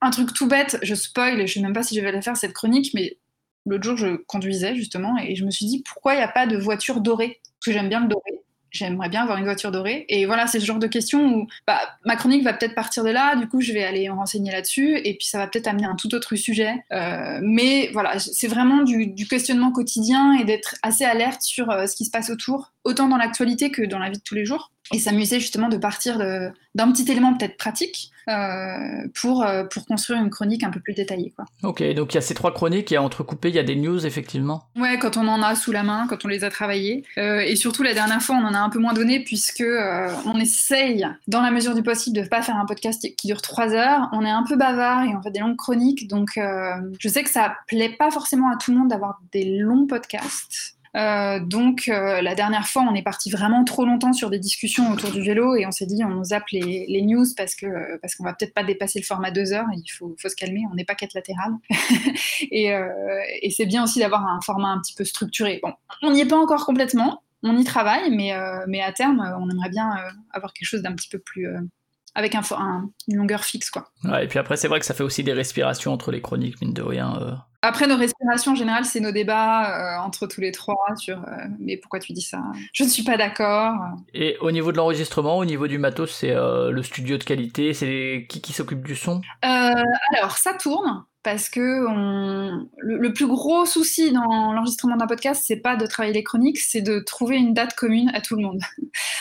[0.00, 2.36] Un truc tout bête, je spoil, je sais même pas si je vais la faire
[2.36, 3.18] cette chronique, mais
[3.66, 6.46] l'autre jour, je conduisais justement et je me suis dit pourquoi il n'y a pas
[6.46, 7.40] de voiture dorée?
[7.42, 8.37] Parce que j'aime bien le doré
[8.70, 10.04] j'aimerais bien avoir une voiture dorée.
[10.08, 13.10] Et voilà, c'est ce genre de questions où bah, ma chronique va peut-être partir de
[13.10, 15.86] là, du coup je vais aller me renseigner là-dessus, et puis ça va peut-être amener
[15.86, 16.84] un tout autre sujet.
[16.92, 21.96] Euh, mais voilà, c'est vraiment du, questionnement quotidien et d'être assez alerte sur euh, ce
[21.96, 24.72] qui se passe autour, autant dans l'actualité que dans la vie de tous les jours.
[24.92, 26.18] Et s'amuser justement de partir
[26.74, 30.92] d'un petit élément peut-être pratique euh, pour, euh, pour construire une chronique un peu plus
[30.92, 31.32] détaillée.
[31.34, 31.46] Quoi.
[31.62, 33.62] Ok, donc il y a ces trois chroniques, il y a entrecoupé, il y a
[33.62, 34.64] des news effectivement.
[34.76, 37.04] Ouais, quand on en a sous la main, quand on les a travaillées.
[37.16, 39.64] Euh, et surtout la dernière fois, on en a un peu moins donné puisque
[40.26, 43.40] on essaye, dans la mesure du possible, de ne pas faire un podcast qui dure
[43.40, 44.10] trois heures.
[44.12, 46.38] On est un peu bavard et on fait des longues chroniques, donc
[46.98, 50.77] je sais que ça plaît pas forcément à tout le monde d'avoir des longs podcasts.
[50.98, 54.90] Euh, donc euh, la dernière fois, on est parti vraiment trop longtemps sur des discussions
[54.90, 58.16] autour du vélo et on s'est dit on zappe les, les, news parce que parce
[58.16, 59.66] qu'on va peut-être pas dépasser le format deux heures.
[59.72, 61.52] Il faut, faut se calmer, on n'est pas quête latérale.
[62.50, 62.88] et, euh,
[63.42, 65.60] et c'est bien aussi d'avoir un format un petit peu structuré.
[65.62, 68.32] Bon, on n'y est pas encore complètement, on y travaille, mais
[68.66, 69.90] mais à terme, on aimerait bien
[70.32, 71.46] avoir quelque chose d'un petit peu plus
[72.18, 72.42] avec un,
[73.06, 73.70] une longueur fixe.
[73.70, 73.88] Quoi.
[74.02, 76.60] Ouais, et puis après, c'est vrai que ça fait aussi des respirations entre les chroniques,
[76.60, 77.16] mine de rien.
[77.22, 77.32] Euh.
[77.62, 81.44] Après, nos respirations, en général, c'est nos débats euh, entre tous les trois sur euh,
[81.60, 82.38] mais pourquoi tu dis ça?
[82.72, 83.76] Je ne suis pas d'accord.
[84.14, 88.26] Et au niveau de l'enregistrement, au niveau du matos, c'est le studio de qualité, c'est
[88.28, 89.20] qui qui s'occupe du son?
[89.42, 92.68] Alors, ça tourne parce que on...
[92.78, 96.80] le, plus gros souci dans l'enregistrement d'un podcast, c'est pas de travailler les chroniques, c'est
[96.80, 98.60] de trouver une date commune à tout le monde.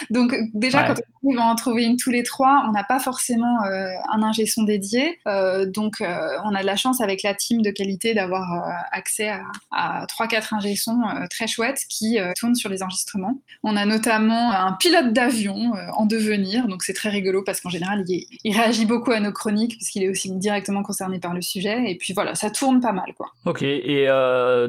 [0.10, 3.64] Donc déjà, quand on va en trouver une tous les trois, on n'a pas forcément
[3.66, 5.20] euh, un ingé son dédié.
[5.28, 9.32] Euh, donc euh, on a de la chance avec la team de qualité d'avoir accès
[9.72, 13.42] à, trois, quatre ingé sons très chouettes qui tournent sur les enregistrements.
[13.64, 18.04] On a notamment un pilote d'avion en devenir, donc c'est très rigolo parce qu'en général,
[18.08, 21.42] il, il, réagit beaucoup à nos chroniques parce qu'il est aussi directement concerné par le
[21.42, 21.90] sujet.
[21.92, 23.28] Et puis voilà, ça tourne pas mal, quoi.
[23.46, 24.08] Ok, et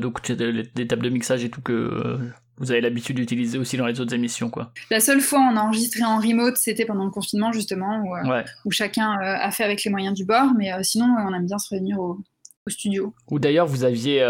[0.01, 2.19] donc tu as des tables de mixage et tout que
[2.59, 4.73] vous avez l'habitude d'utiliser aussi dans les autres émissions, quoi.
[4.91, 8.17] La seule fois où on a enregistré en remote, c'était pendant le confinement, justement, où,
[8.17, 11.59] euh, où chacun a fait avec les moyens du bord, mais sinon, on aime bien
[11.59, 12.19] se réunir au,
[12.67, 13.15] studio.
[13.31, 14.21] Ou d'ailleurs, vous aviez,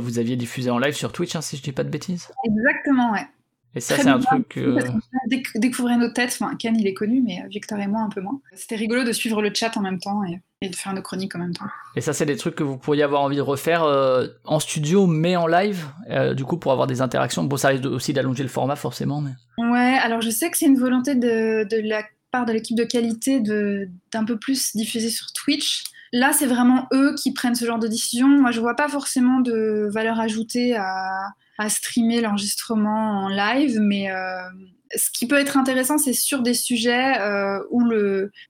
[0.00, 2.28] vous aviez diffusé en live sur Twitch, hein, si je dis pas de bêtises.
[2.44, 3.26] Exactement, ouais.
[3.76, 4.56] Et ça, c'est un truc.
[4.56, 4.80] Euh...
[5.54, 6.36] Découvrir nos têtes.
[6.40, 8.40] Enfin, Ken, il est connu, mais Victor et moi, un peu moins.
[8.54, 11.38] C'était rigolo de suivre le chat en même temps et, de faire nos chroniques en
[11.38, 11.66] même temps.
[11.96, 15.06] Et ça, c'est des trucs que vous pourriez avoir envie de refaire euh, en studio,
[15.06, 17.44] mais en live, euh, du coup, pour avoir des interactions.
[17.44, 19.20] Bon, ça risque aussi d'allonger le format, forcément.
[19.20, 19.32] Mais...
[19.58, 22.84] Ouais, alors je sais que c'est une volonté de, de la part de l'équipe de
[22.84, 25.84] qualité d'un peu plus diffuser sur Twitch.
[26.12, 28.28] Là, c'est vraiment eux qui prennent ce genre de décision.
[28.28, 34.10] Moi, je vois pas forcément de valeur ajoutée à à streamer l'enregistrement en live, mais
[34.10, 34.48] euh,
[34.94, 37.82] ce qui peut être intéressant, c'est sur des sujets euh, où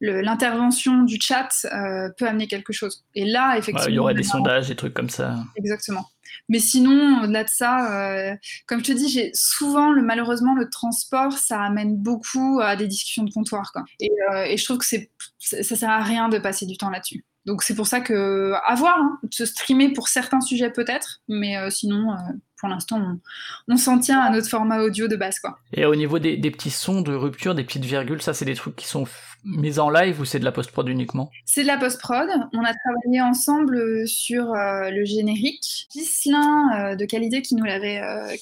[0.00, 3.04] l'intervention du chat euh, peut amener quelque chose.
[3.14, 3.88] Et là, effectivement.
[3.88, 5.36] il y aurait des sondages, des trucs comme ça.
[5.56, 6.06] Exactement.
[6.48, 11.32] Mais sinon, au-delà de ça, comme je te dis, j'ai souvent, le, malheureusement, le transport,
[11.32, 13.72] ça amène beaucoup à des discussions de comptoir.
[13.72, 13.84] Quoi.
[14.00, 14.10] Et,
[14.46, 14.86] et je trouve que
[15.38, 17.24] ça sert à rien de passer du temps là-dessus.
[17.46, 21.56] Donc c'est pour ça que, à voir, hein, se streamer pour certains sujets peut-être, mais
[21.70, 22.14] sinon,
[22.58, 23.18] pour l'instant,
[23.68, 25.38] on, s'en tient à notre format audio de base.
[25.38, 25.58] Quoi.
[25.72, 28.76] Et au niveau des, petits sons de rupture, des petites virgules, ça, c'est des trucs
[28.76, 29.06] qui sont
[29.44, 31.30] mis en live ou c'est de la post-prod uniquement?
[31.44, 32.28] C'est de la post-prod.
[32.52, 35.86] On a travaillé ensemble sur euh, le générique.
[35.92, 38.36] Gislin euh, de qualité qui nous l'avait euh,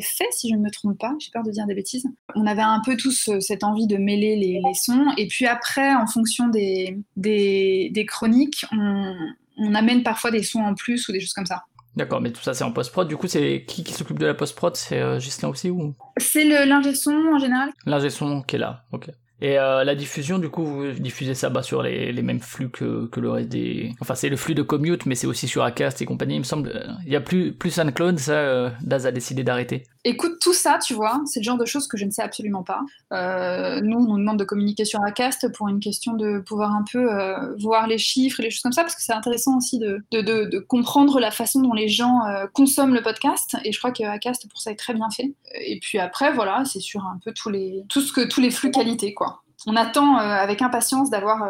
[0.00, 1.14] fait, si je ne me trompe pas.
[1.18, 2.06] J'ai peur de dire des bêtises.
[2.34, 5.12] On avait un peu tous cette envie de mêler les, sons.
[5.18, 9.14] Et puis après, en fonction des, des, chroniques, on,
[9.58, 11.64] on amène parfois des sons en plus ou des choses comme ça.
[11.94, 13.06] D'accord, mais tout ça c'est en post-prod.
[13.06, 14.74] Du coup, c'est qui qui s'occupe de la post-prod?
[14.76, 15.94] C'est euh, Gislain aussi ou?
[16.16, 17.70] C'est le l'ingé son en général.
[17.84, 19.10] L'ingé son qui est là, ok.
[19.42, 22.70] Et euh, la diffusion, du coup, vous diffusez ça bas sur les, les mêmes flux
[22.70, 23.92] que, que le reste des.
[24.00, 26.36] Enfin, c'est le flux de commute, mais c'est aussi sur Acast et compagnie.
[26.36, 29.82] Il me semble, il y a plus plus SoundCloud, ça, euh, Daz a décidé d'arrêter.
[30.04, 32.62] Écoute, tout ça, tu vois, c'est le genre de choses que je ne sais absolument
[32.62, 32.80] pas.
[33.12, 36.84] Euh, nous, on nous demande de communiquer sur Acast pour une question de pouvoir un
[36.90, 39.78] peu euh, voir les chiffres et les choses comme ça, parce que c'est intéressant aussi
[39.78, 43.56] de, de, de, comprendre la façon dont les gens euh, consomment le podcast.
[43.64, 45.32] Et je crois que Acast, pour ça, est très bien fait.
[45.54, 48.50] Et puis après, voilà, c'est sur un peu tous les, tout ce que, tous les
[48.50, 49.42] flux qualité, quoi.
[49.66, 51.48] On attend avec impatience d'avoir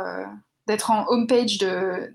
[0.67, 2.15] d'être en homepage de,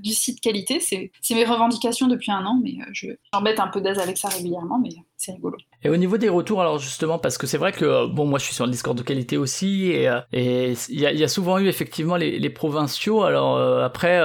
[0.00, 0.80] du site qualité.
[0.80, 4.78] C'est mes revendications depuis un an, mais je j'embête un peu d'aise avec ça régulièrement,
[4.78, 5.58] mais c'est rigolo.
[5.82, 8.38] Et au niveau des retours, alors justement, parce que c'est vrai que, euh, bon, moi
[8.38, 11.22] je suis sur le Discord de qualité aussi, et euh, et il y a, y
[11.22, 14.18] a, souvent eu effectivement les, les provinciaux, alors euh, après,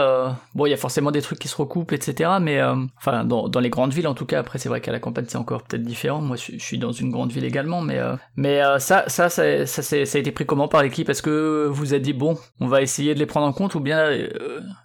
[0.56, 2.62] bon, il y a forcément des trucs qui se recoupent, etc., mais
[2.98, 5.26] enfin, dans, dans les grandes villes en tout cas, après c'est vrai qu'à la campagne
[5.28, 8.00] c'est encore peut-être différent, moi je, suis dans une grande ville également, mais,
[8.38, 11.10] mais ça, ça, ça, ça, ça, a été pris comment par l'équipe?
[11.10, 13.82] Est-ce que vous avez dit, bon, on va essayer de les prendre en compte, ou
[13.82, 14.10] bien,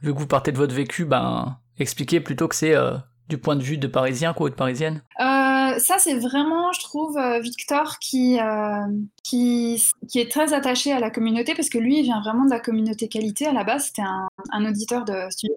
[0.02, 2.74] vu que vous partez de votre vécu, ben, expliquez plutôt que c'est
[3.30, 5.39] du point de vue de Parisien quoi, ou de Parisienne euh,
[5.78, 8.86] Ça, c'est vraiment, je trouve, euh, Victor qui, euh,
[9.22, 12.50] qui, qui, est très attaché à la communauté parce que lui, il vient vraiment de
[12.50, 13.46] la communauté qualité.
[13.46, 15.54] À la base, c'était un, auditeur de Studio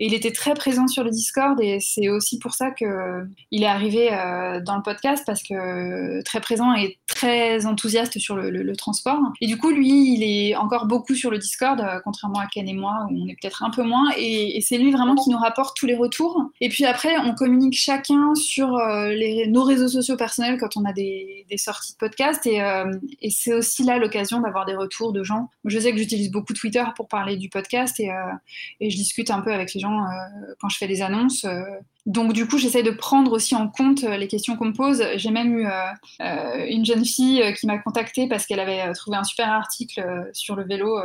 [0.00, 3.66] et il était très présent sur le Discord et c'est aussi pour ça qu'il est
[3.66, 9.20] arrivé euh, dans le podcast parce que très présent et très enthousiaste sur le, transport.
[9.40, 12.66] Et du coup, lui, il est encore beaucoup sur le Discord, euh, contrairement à Ken
[12.66, 14.10] et moi où on est peut-être un peu moins.
[14.16, 16.50] Et, c'est lui vraiment qui nous rapporte tous les retours.
[16.60, 19.14] Et puis après, on communique chacun sur euh,
[19.48, 22.46] nos réseaux sociaux personnels quand on a des, sorties de podcast.
[22.46, 22.60] Et,
[23.20, 25.50] et c'est aussi là l'occasion d'avoir des retours de gens.
[25.64, 28.10] Je sais que j'utilise beaucoup Twitter pour parler du podcast et,
[28.80, 31.46] je discute un peu avec les gens euh, quand je fais des annonces.
[32.06, 32.10] Euh.
[32.10, 35.02] donc du coup, j'essaie de prendre aussi en compte euh, les questions qu'on me pose.
[35.16, 35.66] J'ai même eu
[36.68, 40.64] une jeune fille qui m'a contactée parce qu'elle avait trouvé un super article sur le
[40.64, 40.98] vélo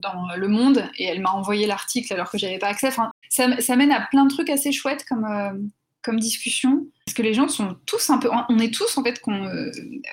[0.00, 2.90] dans Le Monde et elle m'a envoyé l'article alors que j'avais pas accès.
[3.28, 5.70] Ça, ça, mène à plein de trucs assez chouettes comme
[6.04, 9.20] comme discussion parce que les gens sont tous un peu on est tous en fait
[9.28, 9.70] euh,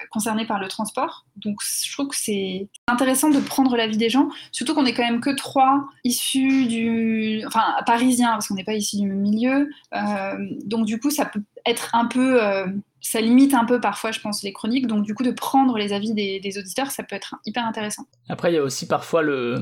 [0.10, 1.26] concernés par le transport.
[1.38, 5.04] Donc je trouve que c'est intéressant de prendre l'avis des gens surtout qu'on est quand
[5.04, 9.70] même que trois issus du enfin parisiens parce qu'on n'est pas ici du milieu.
[9.94, 12.66] Euh, donc du coup ça peut être un peu euh,
[13.02, 14.88] ça limite un peu parfois, je pense, les chroniques.
[14.88, 18.04] Donc, du coup, de prendre les avis des, auditeurs, ça peut être hyper intéressant.
[18.30, 19.60] Après, il y a aussi parfois le,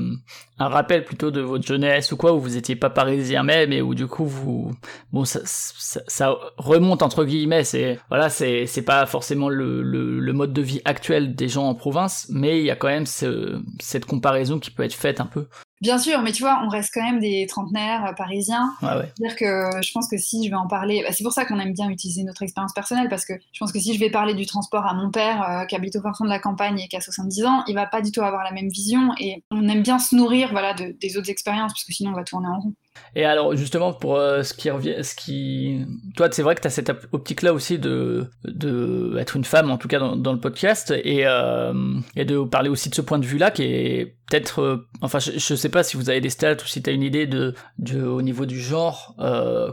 [0.58, 3.80] un rappel plutôt de votre jeunesse ou quoi, où vous étiez pas parisien même et
[3.80, 4.72] où du coup, vous,
[5.12, 7.64] bon, ça, remonte entre guillemets.
[7.64, 12.26] C'est, voilà, c'est, c'est pas forcément le, mode de vie actuel des gens en province,
[12.30, 15.46] mais il y a quand même ce, cette comparaison qui peut être faite un peu.
[15.80, 18.74] Bien sûr, mais tu vois, on reste quand même des trentenaires euh, parisiens.
[19.16, 21.58] C'est-à-dire que je pense que si je vais en parler, bah, c'est pour ça qu'on
[21.58, 24.34] aime bien utiliser notre expérience personnelle, parce que je pense que si je vais parler
[24.34, 26.88] du transport à mon père, euh, qui habite au fin fond de la campagne et
[26.88, 29.14] qui a 70 ans, il va pas du tout avoir la même vision.
[29.18, 32.14] Et on aime bien se nourrir voilà, de, des autres expériences, parce que sinon on
[32.14, 32.74] va tourner en rond.
[33.16, 35.84] Et alors justement pour euh, ce qui revient, ce qui,
[36.16, 39.78] toi c'est vrai que tu as cette optique-là aussi de de être une femme en
[39.78, 41.72] tout cas dans, dans le podcast et euh,
[42.16, 45.32] et de parler aussi de ce point de vue-là qui est peut-être, euh, enfin je,
[45.32, 47.54] je sais pas si vous avez des stats ou si tu as une idée de,
[47.78, 49.16] de au niveau du genre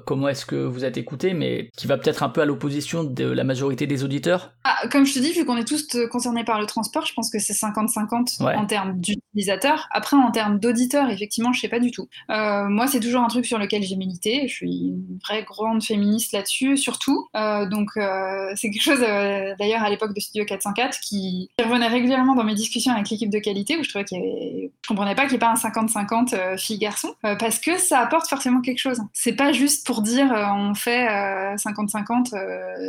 [0.06, 3.26] comment est-ce que vous êtes écouté, mais qui va peut-être un peu à l'opposition de
[3.26, 4.54] la majorité des auditeurs.
[4.64, 7.30] Ah, comme je te dis, vu qu'on est tous concernés par le transport, je pense
[7.30, 9.88] que c'est 50-50 en termes d'utilisateurs.
[9.92, 12.08] Après en termes d'auditeurs, effectivement, je sais pas du tout.
[12.30, 14.48] moi c'est toujours un truc sur lequel j'ai milité.
[14.48, 17.28] Je suis une vraie grande féministe là-dessus, surtout.
[17.36, 21.88] Euh, donc, euh, c'est quelque chose, euh, d'ailleurs, à l'époque de Studio 404, qui revenait
[21.88, 24.72] régulièrement dans mes discussions avec l'équipe de qualité, où je trouvais qu'il y avait...
[24.84, 28.62] Je comprenais pas qu'il n'y ait pas un 50-50 filles-garçons, parce que ça apporte forcément
[28.62, 29.00] quelque chose.
[29.14, 31.08] C'est pas juste pour dire on fait
[31.56, 32.36] 50-50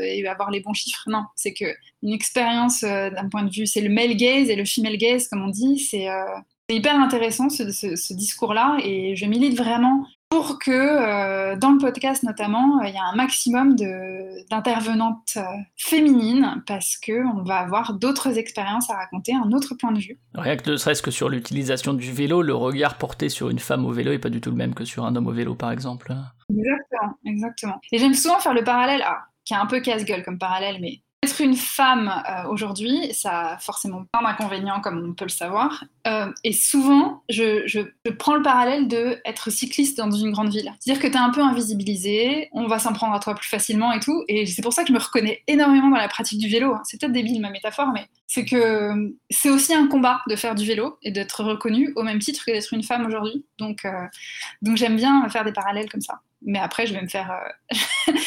[0.04, 1.02] et avoir les bons chiffres.
[1.06, 1.64] Non, c'est que
[2.02, 5.42] une expérience d'un point de vue, c'est le male gaze et le female gaze, comme
[5.42, 6.08] on dit, c'est
[6.68, 11.78] c'est hyper intéressant ce, ce discours-là et je milite vraiment pour que euh, dans le
[11.78, 13.76] podcast notamment, euh, il y a un maximum
[14.50, 15.42] d'intervenantes euh,
[15.76, 20.18] féminines parce qu'on va avoir d'autres expériences à raconter, un autre point de vue.
[20.34, 23.86] Rien que ne serait-ce que sur l'utilisation du vélo, le regard porté sur une femme
[23.86, 25.72] au vélo n'est pas du tout le même que sur un homme au vélo par
[25.72, 26.12] exemple.
[26.50, 27.80] Exactement, exactement.
[27.92, 31.00] Et j'aime souvent faire le parallèle, ah, qui est un peu casse-gueule comme parallèle, mais
[31.22, 35.84] être une femme euh, aujourd'hui, ça a forcément plein d'inconvénients, comme on peut le savoir.
[36.06, 37.80] Euh, et souvent, je, je,
[38.18, 40.72] prends le parallèle de être cycliste dans une grande ville.
[40.78, 43.92] C'est-à-dire que tu es un peu invisibilisé, on va s'en prendre à toi plus facilement
[43.92, 44.24] et tout.
[44.28, 46.72] Et c'est pour ça que je me reconnais énormément dans la pratique du vélo.
[46.74, 46.82] Hein.
[46.84, 50.66] C'est peut-être débile ma métaphore, mais c'est que c'est aussi un combat de faire du
[50.66, 53.44] vélo et d'être reconnu au même titre que d'être une femme aujourd'hui.
[53.58, 53.90] Donc, euh,
[54.62, 56.20] donc j'aime bien faire des parallèles comme ça.
[56.42, 57.30] Mais après, je vais me faire.
[57.30, 57.74] Euh,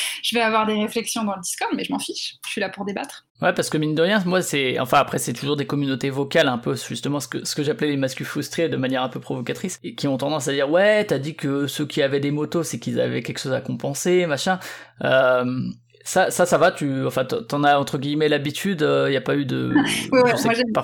[0.23, 2.35] je vais avoir des réflexions dans le Discord, mais je m'en fiche.
[2.45, 3.25] Je suis là pour débattre.
[3.41, 4.79] Ouais, parce que mine de rien, moi, c'est.
[4.79, 7.87] Enfin, après, c'est toujours des communautés vocales, un peu, justement, ce que, ce que j'appelais
[7.87, 11.05] les masculins frustrés de manière un peu provocatrice, et qui ont tendance à dire Ouais,
[11.05, 14.25] t'as dit que ceux qui avaient des motos, c'est qu'ils avaient quelque chose à compenser,
[14.25, 14.59] machin.
[15.03, 15.61] Euh,
[16.03, 16.71] ça, ça, ça va.
[16.71, 18.81] Tu, enfin, t'en as entre guillemets l'habitude.
[18.81, 19.73] Il n'y a pas eu de.
[20.11, 20.83] ouais, ouais, moi,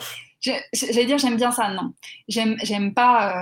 [0.72, 1.70] J'allais dire, j'aime bien ça.
[1.74, 1.94] Non,
[2.30, 3.34] j'aime, j'aime pas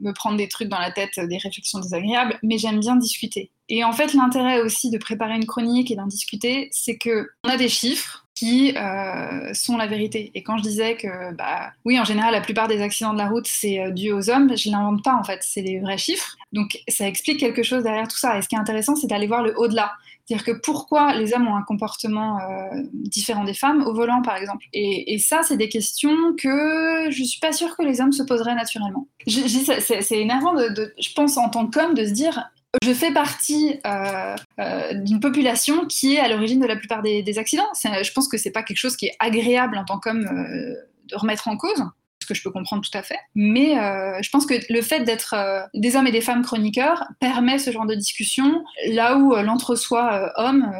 [0.00, 3.50] me prendre des trucs dans la tête, des réflexions désagréables, mais j'aime bien discuter.
[3.68, 7.48] Et en fait, l'intérêt aussi de préparer une chronique et d'en discuter, c'est que on
[7.48, 10.30] a des chiffres qui euh, sont la vérité.
[10.34, 13.28] Et quand je disais que, bah, oui, en général, la plupart des accidents de la
[13.28, 16.36] route, c'est euh, dû aux hommes, je l'invente pas en fait, c'est des vrais chiffres.
[16.52, 18.38] Donc ça explique quelque chose derrière tout ça.
[18.38, 19.92] Et ce qui est intéressant, c'est d'aller voir le au-delà.
[20.24, 24.36] C'est-à-dire que pourquoi les hommes ont un comportement euh, différent des femmes au volant, par
[24.36, 24.64] exemple.
[24.72, 28.54] Et, ça, c'est des questions que je suis pas sûre que les hommes se poseraient
[28.54, 29.08] naturellement.
[29.26, 32.48] C'est énervant, je pense, en tant qu'homme, de se dire
[32.82, 37.38] je fais partie euh, euh, d'une population qui est à l'origine de la plupart des,
[37.38, 37.68] accidents.
[37.74, 41.48] Je pense que c'est pas quelque chose qui est agréable en tant qu'homme de remettre
[41.48, 41.84] en cause
[42.30, 43.18] que je peux comprendre tout à fait.
[43.34, 47.04] Mais euh, je pense que le fait d'être euh, des hommes et des femmes chroniqueurs
[47.18, 50.70] permet ce genre de discussion, là où euh, l'entre-soi homme,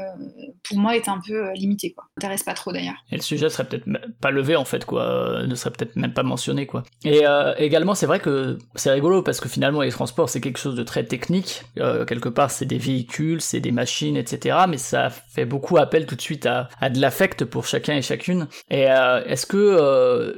[0.63, 1.93] pour moi, est un peu limité.
[1.93, 2.05] Quoi.
[2.17, 2.95] m'intéresse pas trop d'ailleurs.
[3.11, 3.87] Et le sujet serait peut-être
[4.21, 5.43] pas levé en fait, quoi.
[5.47, 6.85] ne serait peut-être même pas mentionné, quoi.
[7.05, 7.23] Et
[7.59, 10.83] également, c'est vrai que c'est rigolo parce que finalement, les transports, c'est quelque chose de
[10.83, 11.63] très technique.
[11.75, 14.59] quelque part, c'est des véhicules, c'est des machines, etc.
[14.69, 18.03] Mais ça fait beaucoup appel tout de suite à, à de l'affect pour chacun et
[18.03, 18.47] chacune.
[18.71, 20.37] Et est-ce que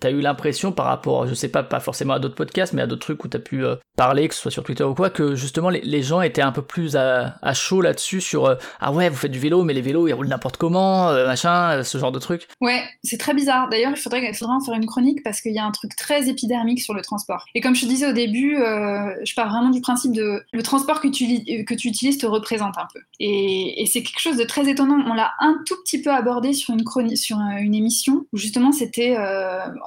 [0.00, 2.86] t'as eu l'impression par rapport, je sais pas, pas forcément à d'autres podcasts, mais à
[2.86, 5.34] d'autres trucs où t'as pu euh, parler, que ce soit sur Twitter ou quoi, que
[5.34, 9.16] justement les, gens étaient un peu plus à, chaud là-dessus sur euh, ah ouais, vous
[9.16, 12.18] faites du vélo, mais les vélos ils roulent n'importe comment, euh, machin, ce genre de
[12.18, 12.48] truc.
[12.60, 13.68] Ouais, c'est très bizarre.
[13.70, 15.96] D'ailleurs, il faudrait, il faudrait en faire une chronique parce qu'il y a un truc
[15.96, 17.46] très épidermique sur le transport.
[17.54, 21.00] Et comme je te disais au début, je pars vraiment du principe de le transport
[21.00, 23.00] que tu, que tu utilises te représente un peu.
[23.20, 24.98] Et, c'est quelque chose de très étonnant.
[25.06, 29.16] On l'a un tout petit peu abordé sur une sur une émission où justement c'était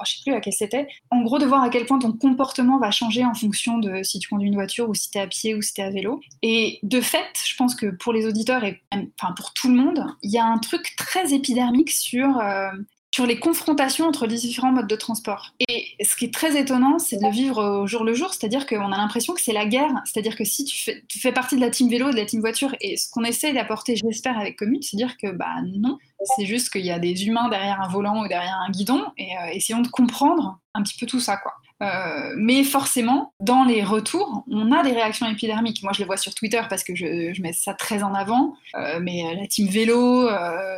[0.04, 2.90] je sais plus laquelle c'était, en gros de voir à quel point ton comportement va
[2.90, 5.54] changer en fonction de si tu conduis une voiture ou si tu es à pied
[5.54, 6.20] ou si tu es à vélo.
[6.42, 8.82] Et de fait, je pense que pour les auditeurs et
[9.20, 12.70] enfin pour tout le monde, il y a un truc très épidermique sur euh,
[13.18, 15.52] sur les confrontations entre les différents modes de transport.
[15.68, 18.92] Et ce qui est très étonnant, c'est de vivre au jour le jour, c'est-à-dire qu'on
[18.92, 21.60] a l'impression que c'est la guerre, c'est-à-dire que si tu fais, tu fais, partie de
[21.60, 24.84] la team vélo, de la team voiture, et ce qu'on essaie d'apporter, j'espère, avec Commute,
[24.84, 25.98] c'est dire que bah non,
[26.36, 29.36] c'est juste qu'il y a des humains derrière un volant ou derrière un guidon, et
[29.36, 31.54] euh, essayons de comprendre un petit peu tout ça, quoi.
[31.82, 35.82] Euh, mais forcément, dans les retours, on a des réactions épidermiques.
[35.82, 38.54] Moi, je le vois sur Twitter parce que je, mets ça très en avant.
[38.74, 40.28] Euh, mais la team vélo,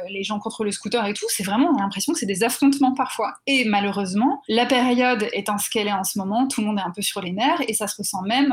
[0.09, 2.43] les gens contre le scooter et tout, c'est vraiment, on a l'impression que c'est des
[2.43, 3.35] affrontements parfois.
[3.47, 6.83] Et malheureusement, la période étant ce qu'elle est en ce moment, tout le monde est
[6.83, 8.51] un peu sur les nerfs et ça se ressent même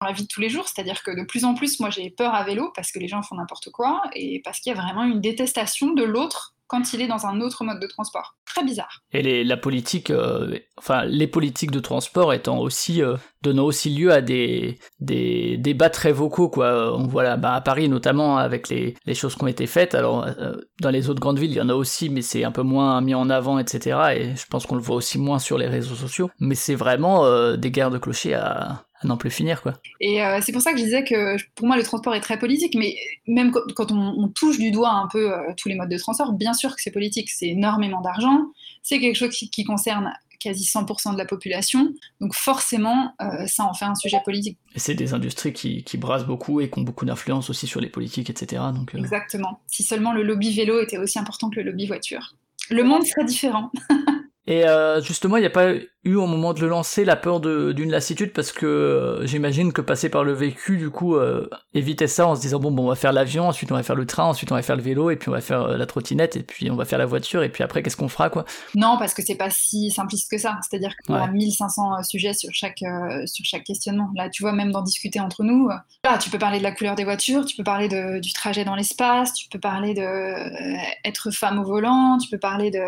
[0.00, 0.68] dans la vie de tous les jours.
[0.68, 3.22] C'est-à-dire que de plus en plus, moi, j'ai peur à vélo parce que les gens
[3.22, 7.00] font n'importe quoi et parce qu'il y a vraiment une détestation de l'autre quand il
[7.00, 8.36] est dans un autre mode de transport.
[8.44, 9.02] Très bizarre.
[9.12, 13.90] Et les, la politique, euh, enfin les politiques de transport étant aussi euh, donnant aussi
[13.90, 16.96] lieu à des, des débats très vocaux quoi.
[16.96, 19.94] On voit là, bah, à Paris notamment avec les, les choses qui ont été faites.
[19.94, 22.52] Alors euh, dans les autres grandes villes il y en a aussi, mais c'est un
[22.52, 23.98] peu moins mis en avant, etc.
[24.16, 26.30] Et je pense qu'on le voit aussi moins sur les réseaux sociaux.
[26.40, 29.74] Mais c'est vraiment des guerres de clochers à à n'en plus finir quoi.
[30.00, 32.38] Et euh, c'est pour ça que je disais que pour moi le transport est très
[32.38, 35.98] politique, mais même quand on, touche du doigt un peu euh, tous les modes de
[35.98, 38.46] transport, bien sûr que c'est politique, c'est énormément d'argent,
[38.82, 43.74] c'est quelque chose qui, concerne quasi 100% de la population, donc forcément euh, ça en
[43.74, 44.58] fait un sujet politique.
[44.74, 47.80] Et c'est des industries qui, qui, brassent beaucoup et qui ont beaucoup d'influence aussi sur
[47.80, 48.62] les politiques, etc.
[48.74, 49.60] Donc, Exactement.
[49.66, 52.34] Si seulement le lobby vélo était aussi important que le lobby voiture,
[52.70, 53.70] le monde serait différent.
[54.46, 54.64] Et
[55.02, 55.72] justement, il n'y a pas
[56.06, 59.80] eu au moment de le lancer la peur d'une lassitude parce que euh, j'imagine que
[59.80, 62.88] passer par le véhicule du coup euh, évitait ça en se disant bon bon on
[62.88, 65.10] va faire l'avion ensuite on va faire le train ensuite on va faire le vélo
[65.10, 67.42] et puis on va faire euh, la trottinette et puis on va faire la voiture
[67.42, 68.44] et puis après qu'est-ce qu'on fera quoi?
[68.74, 70.58] Non parce que c'est pas si simpliste que ça.
[70.68, 72.84] C'est-à-dire y a 1500 sujets sur chaque
[73.26, 74.10] sur chaque questionnement.
[74.14, 76.94] Là tu vois même d'en discuter entre nous là tu peux parler de la couleur
[76.94, 81.30] des voitures tu peux parler de, du trajet dans l'espace tu peux parler de être
[81.32, 82.78] femme au volant tu peux parler de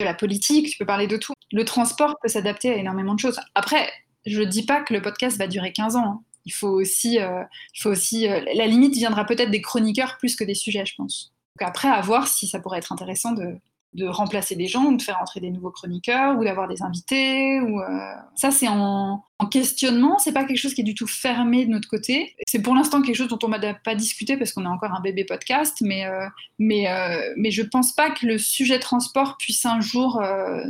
[0.00, 1.34] de la politique, tu peux parler de tout.
[1.52, 3.38] Le transport peut s'adapter à énormément de choses.
[3.54, 3.88] Après,
[4.26, 6.04] je ne dis pas que le podcast va durer 15 ans.
[6.04, 6.20] Hein.
[6.46, 7.42] Il faut aussi, euh,
[7.74, 10.94] il faut aussi euh, la limite viendra peut-être des chroniqueurs plus que des sujets, je
[10.96, 11.32] pense.
[11.60, 13.58] Après, à voir si ça pourrait être intéressant de,
[13.92, 17.60] de remplacer des gens ou de faire entrer des nouveaux chroniqueurs ou d'avoir des invités
[17.60, 21.08] ou euh, ça c'est en, en, questionnement c'est pas quelque chose qui est du tout
[21.08, 24.52] fermé de notre côté c'est pour l'instant quelque chose dont on n'a pas discuté parce
[24.52, 26.26] qu'on est encore un bébé podcast mais euh,
[26.60, 30.22] mais euh, mais je pense pas que le sujet transport puisse un jour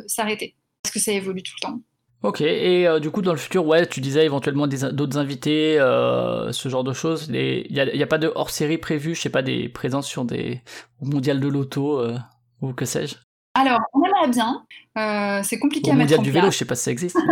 [0.07, 1.81] s'arrêter parce que ça évolue tout le temps
[2.23, 6.85] Ok, et du coup dans le futur, ouais, tu disais éventuellement d'autres invités, ce genre
[6.85, 7.31] de choses.
[7.33, 10.61] Il n'y a, a, pas de hors-série prévu, je sais pas, des présences sur des
[11.01, 11.99] mondiales de l'auto
[12.61, 13.17] ou que sais-je
[13.55, 14.65] alors, on aimerait bien.
[14.97, 16.43] Euh, c'est compliqué Au à mettre en du place.
[16.43, 17.17] vélo, je sais pas si ça existe.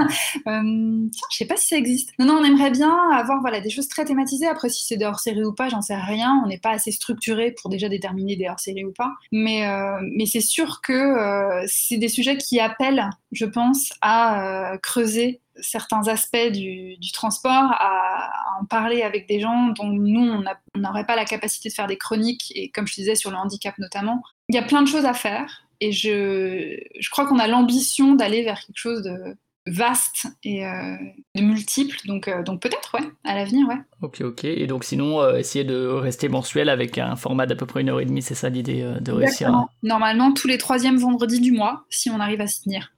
[0.47, 2.11] Euh, tiens, je sais pas si ça existe.
[2.19, 4.47] Non, non, on aimerait bien avoir voilà, des choses très thématisées.
[4.47, 6.41] Après, si c'est des hors-série ou pas, j'en sais rien.
[6.45, 9.13] On n'est pas assez structuré pour déjà déterminer des hors-série ou pas.
[9.31, 14.73] Mais, euh, mais c'est sûr que euh, c'est des sujets qui appellent, je pense, à
[14.83, 20.43] creuser certains aspects du, du transport, à, à en parler avec des gens dont nous,
[20.75, 23.37] on n'aurait pas la capacité de faire des chroniques, et comme je disais, sur le
[23.37, 24.23] handicap notamment.
[24.49, 25.65] Il y a plein de choses à faire.
[25.81, 30.97] Et je, je crois qu'on a l'ambition d'aller vers quelque chose de vaste et euh,
[31.35, 31.97] de multiple.
[32.07, 33.77] Donc, euh, donc peut-être, ouais, à l'avenir, ouais.
[34.03, 34.45] ok, ok.
[34.45, 37.91] Et donc sinon, euh, essayer de rester mensuel avec un format d'à peu près une
[37.91, 39.69] heure et demie, c'est ça l'idée de réussir à...
[39.83, 42.93] Normalement, tous les troisièmes vendredis du mois, si on arrive à s'y tenir.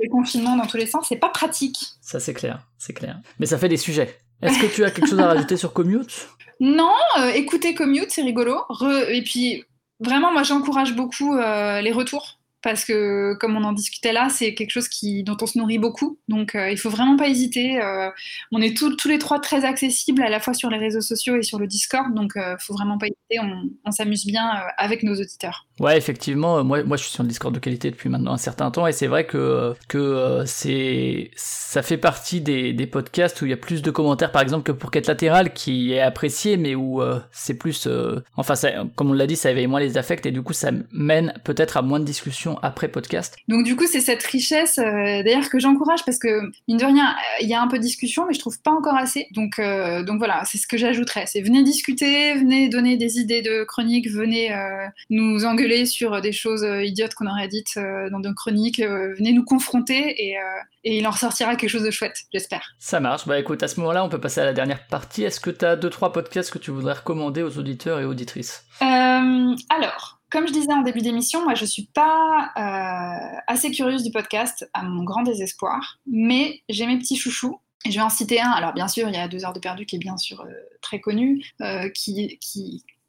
[0.00, 1.78] Des confinements dans tous les sens, c'est pas pratique.
[2.00, 3.18] Ça c'est clair, c'est clair.
[3.38, 4.18] Mais ça fait des sujets.
[4.42, 6.28] Est-ce que tu as quelque chose à rajouter sur Commute?
[6.60, 8.60] Non, euh, écoutez Commute, c'est rigolo.
[8.68, 9.64] Re- et puis,
[10.02, 12.38] vraiment, moi, j'encourage beaucoup euh, les retours.
[12.62, 15.78] Parce que, comme on en discutait là, c'est quelque chose qui, dont on se nourrit
[15.78, 16.18] beaucoup.
[16.28, 17.80] Donc, euh, il faut vraiment pas hésiter.
[17.82, 18.10] Euh,
[18.52, 21.42] on est tous- les trois très accessibles, à la fois sur les réseaux sociaux et
[21.42, 22.14] sur le Discord.
[22.14, 23.40] Donc, il faut vraiment pas hésiter.
[23.84, 25.66] On, s'amuse bien euh, avec nos auditeurs.
[25.80, 28.38] Ouais, effectivement, euh, moi, moi je suis sur le Discord de qualité depuis maintenant un
[28.38, 33.40] certain temps et c'est vrai que, que euh, c'est, ça fait partie des, des podcasts
[33.42, 36.00] où il y a plus de commentaires par exemple que pour Quête Latérale qui est
[36.00, 38.54] apprécié mais où euh, c'est plus, euh, enfin
[38.94, 41.76] comme on l'a dit, ça éveille moins les affects et du coup ça mène peut-être
[41.76, 43.36] à moins de discussions après podcast.
[43.48, 47.10] Donc du coup, c'est cette richesse euh, d'ailleurs que j'encourage parce que mine de rien,
[47.10, 49.28] euh, il y a un peu de discussion, mais je trouve pas encore assez.
[49.32, 51.26] Donc euh, donc voilà, c'est ce que j'ajouterais.
[51.26, 56.32] C'est venez discuter, venez donner des idées de chroniques, venez euh, nous engueuler sur des
[56.32, 57.78] choses idiotes qu'on aurait dites
[58.10, 60.36] dans nos chroniques, venez nous confronter et,
[60.84, 62.74] et il en ressortira quelque chose de chouette, j'espère.
[62.78, 65.24] Ça marche, bah écoute, à ce moment-là on peut passer à la dernière partie.
[65.24, 68.64] Est-ce que tu as deux trois podcasts que tu voudrais recommander aux auditeurs et auditrices?
[68.80, 74.10] Alors, comme je disais en début d'émission, moi je suis pas euh, assez curieuse du
[74.10, 77.60] podcast, à mon grand désespoir, mais j'ai mes petits chouchous.
[77.84, 78.50] Et je vais en citer un.
[78.50, 80.52] Alors bien sûr, il y a Deux heures de perdu qui est bien sûr euh,
[80.80, 82.38] très connu, euh, qui,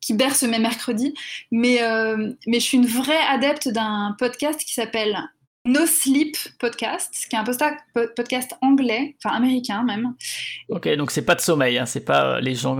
[0.10, 1.14] berce mes mercredis,
[1.50, 5.18] mais, je suis une vraie adepte d'un podcast qui s'appelle
[5.66, 7.46] No Sleep Podcast, qui est un
[8.16, 10.14] podcast anglais, enfin américain même,
[10.68, 12.78] Ok, donc c'est pas de sommeil, hein, c'est pas les gens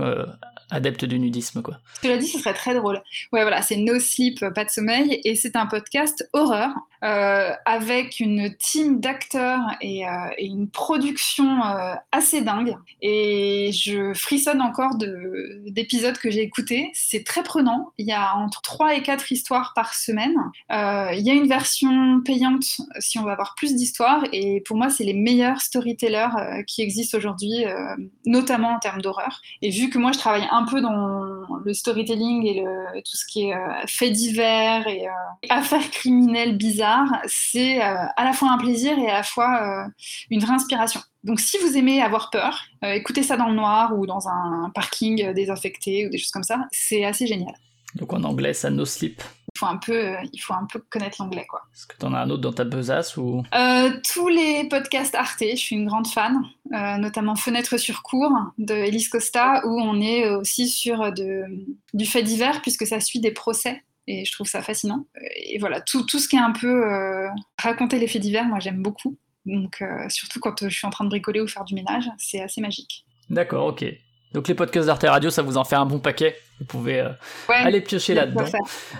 [0.74, 1.78] adeptes du nudisme quoi.
[2.02, 3.00] L'ai dit, ce serait très drôle.
[3.32, 6.70] Ouais, voilà, c'est No Sleep, pas de sommeil, et c'est un podcast horreur
[7.02, 12.76] euh, avec une team d'acteurs et, euh, une production euh, assez dingue.
[13.02, 16.90] Et je frissonne encore de- d'épisodes que j'ai écoutés.
[16.94, 17.92] C'est très prenant.
[17.98, 20.34] Il y a entre 3 et 4 histoires par semaine.
[20.70, 22.64] Il y a une version payante
[22.98, 27.18] si on veut avoir plus d'histoires, et pour moi, c'est les meilleurs storytellers qui existent
[27.18, 27.64] aujourd'hui,
[28.26, 29.40] notamment en termes d'horreur.
[29.62, 31.24] Et vu que moi, je travaille un peu dans
[31.64, 32.64] le storytelling et
[33.02, 35.10] tout ce qui est euh, faits divers et euh,
[35.50, 39.86] affaires criminelles bizarres, c'est euh, à la fois un plaisir et à la fois
[40.30, 41.00] une vraie inspiration.
[41.22, 45.32] Donc si vous aimez avoir peur, écoutez ça dans le noir ou dans un parking
[45.32, 47.54] désinfecté ou des choses comme ça, c'est assez génial.
[47.94, 49.22] Donc en anglais ça no sleep.
[49.54, 51.62] Il faut un peu, il faut un peu connaître l'anglais, quoi.
[51.72, 53.44] Est-ce que t'en as un autre dans ta besace ou?
[53.54, 58.32] Euh, tous les podcasts Arte, je suis une grande fan, euh, notamment Fenêtre sur cours
[58.58, 61.44] de Elise Costa, où on est aussi sur de,
[61.92, 63.84] du fait divers, puisque ça suit des procès.
[64.08, 65.06] Et je trouve ça fascinant.
[65.36, 68.58] Et voilà, tout, tout ce qui est un peu euh, raconter les faits divers, moi
[68.58, 69.16] j'aime beaucoup.
[69.46, 72.60] Donc, surtout quand je suis en train de bricoler ou faire du ménage, c'est assez
[72.60, 73.04] magique.
[73.30, 73.84] D'accord, ok.
[74.34, 76.36] Donc les podcasts d'Arte Radio, ça vous en fait un bon paquet.
[76.58, 77.08] Vous pouvez euh,
[77.48, 78.44] Ouais, aller piocher là-dedans.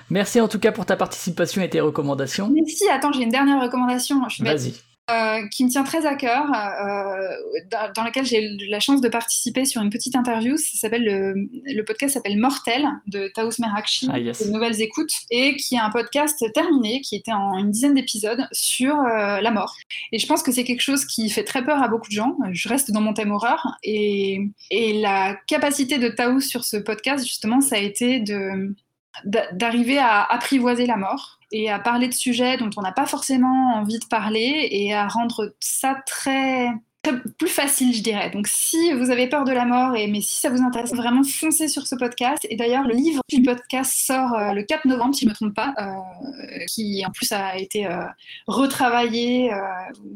[0.09, 2.49] Merci en tout cas pour ta participation et tes recommandations.
[2.49, 4.20] Mais si, attends, j'ai une dernière recommandation.
[4.40, 4.75] Vas-y.
[5.11, 7.29] Euh, qui me tient très à cœur, euh,
[7.71, 10.57] dans, dans laquelle j'ai eu la chance de participer sur une petite interview.
[10.57, 14.47] Ça s'appelle le, le podcast s'appelle Mortel de Taous Merakchi, Ah, yes.
[14.47, 18.47] de Nouvelles Écoutes, et qui est un podcast terminé, qui était en une dizaine d'épisodes
[18.53, 19.75] sur euh, la mort.
[20.12, 22.37] Et je pense que c'est quelque chose qui fait très peur à beaucoup de gens.
[22.53, 24.40] Je reste dans mon thème horreur, et,
[24.71, 28.75] et la capacité de Taous sur ce podcast, justement, ça a été de
[29.24, 33.74] d'arriver à apprivoiser la mort et à parler de sujets dont on n'a pas forcément
[33.74, 36.68] envie de parler et à rendre ça très,
[37.38, 38.31] plus facile, je dirais.
[38.31, 41.23] Donc, si vous avez peur de la mort, et, mais si ça vous intéresse, vraiment
[41.23, 42.47] foncez sur ce podcast.
[42.51, 45.35] Et d'ailleurs, le livre du podcast sort euh, le 4 novembre, si je ne me
[45.35, 48.05] trompe pas, euh, qui en plus a été euh,
[48.47, 49.51] retravaillé,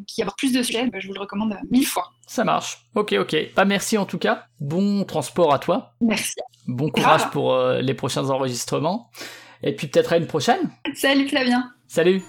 [0.06, 0.88] qui a plus de sujets.
[0.98, 2.10] Je vous le recommande mille fois.
[2.26, 2.86] Ça marche.
[2.94, 3.36] Ok, ok.
[3.54, 4.44] Pas merci en tout cas.
[4.60, 5.94] Bon transport à toi.
[6.00, 6.34] Merci.
[6.66, 9.10] Bon courage pour les prochains enregistrements.
[9.62, 10.70] Et puis peut-être à une prochaine.
[10.94, 11.72] Salut Flavien.
[11.86, 12.22] Salut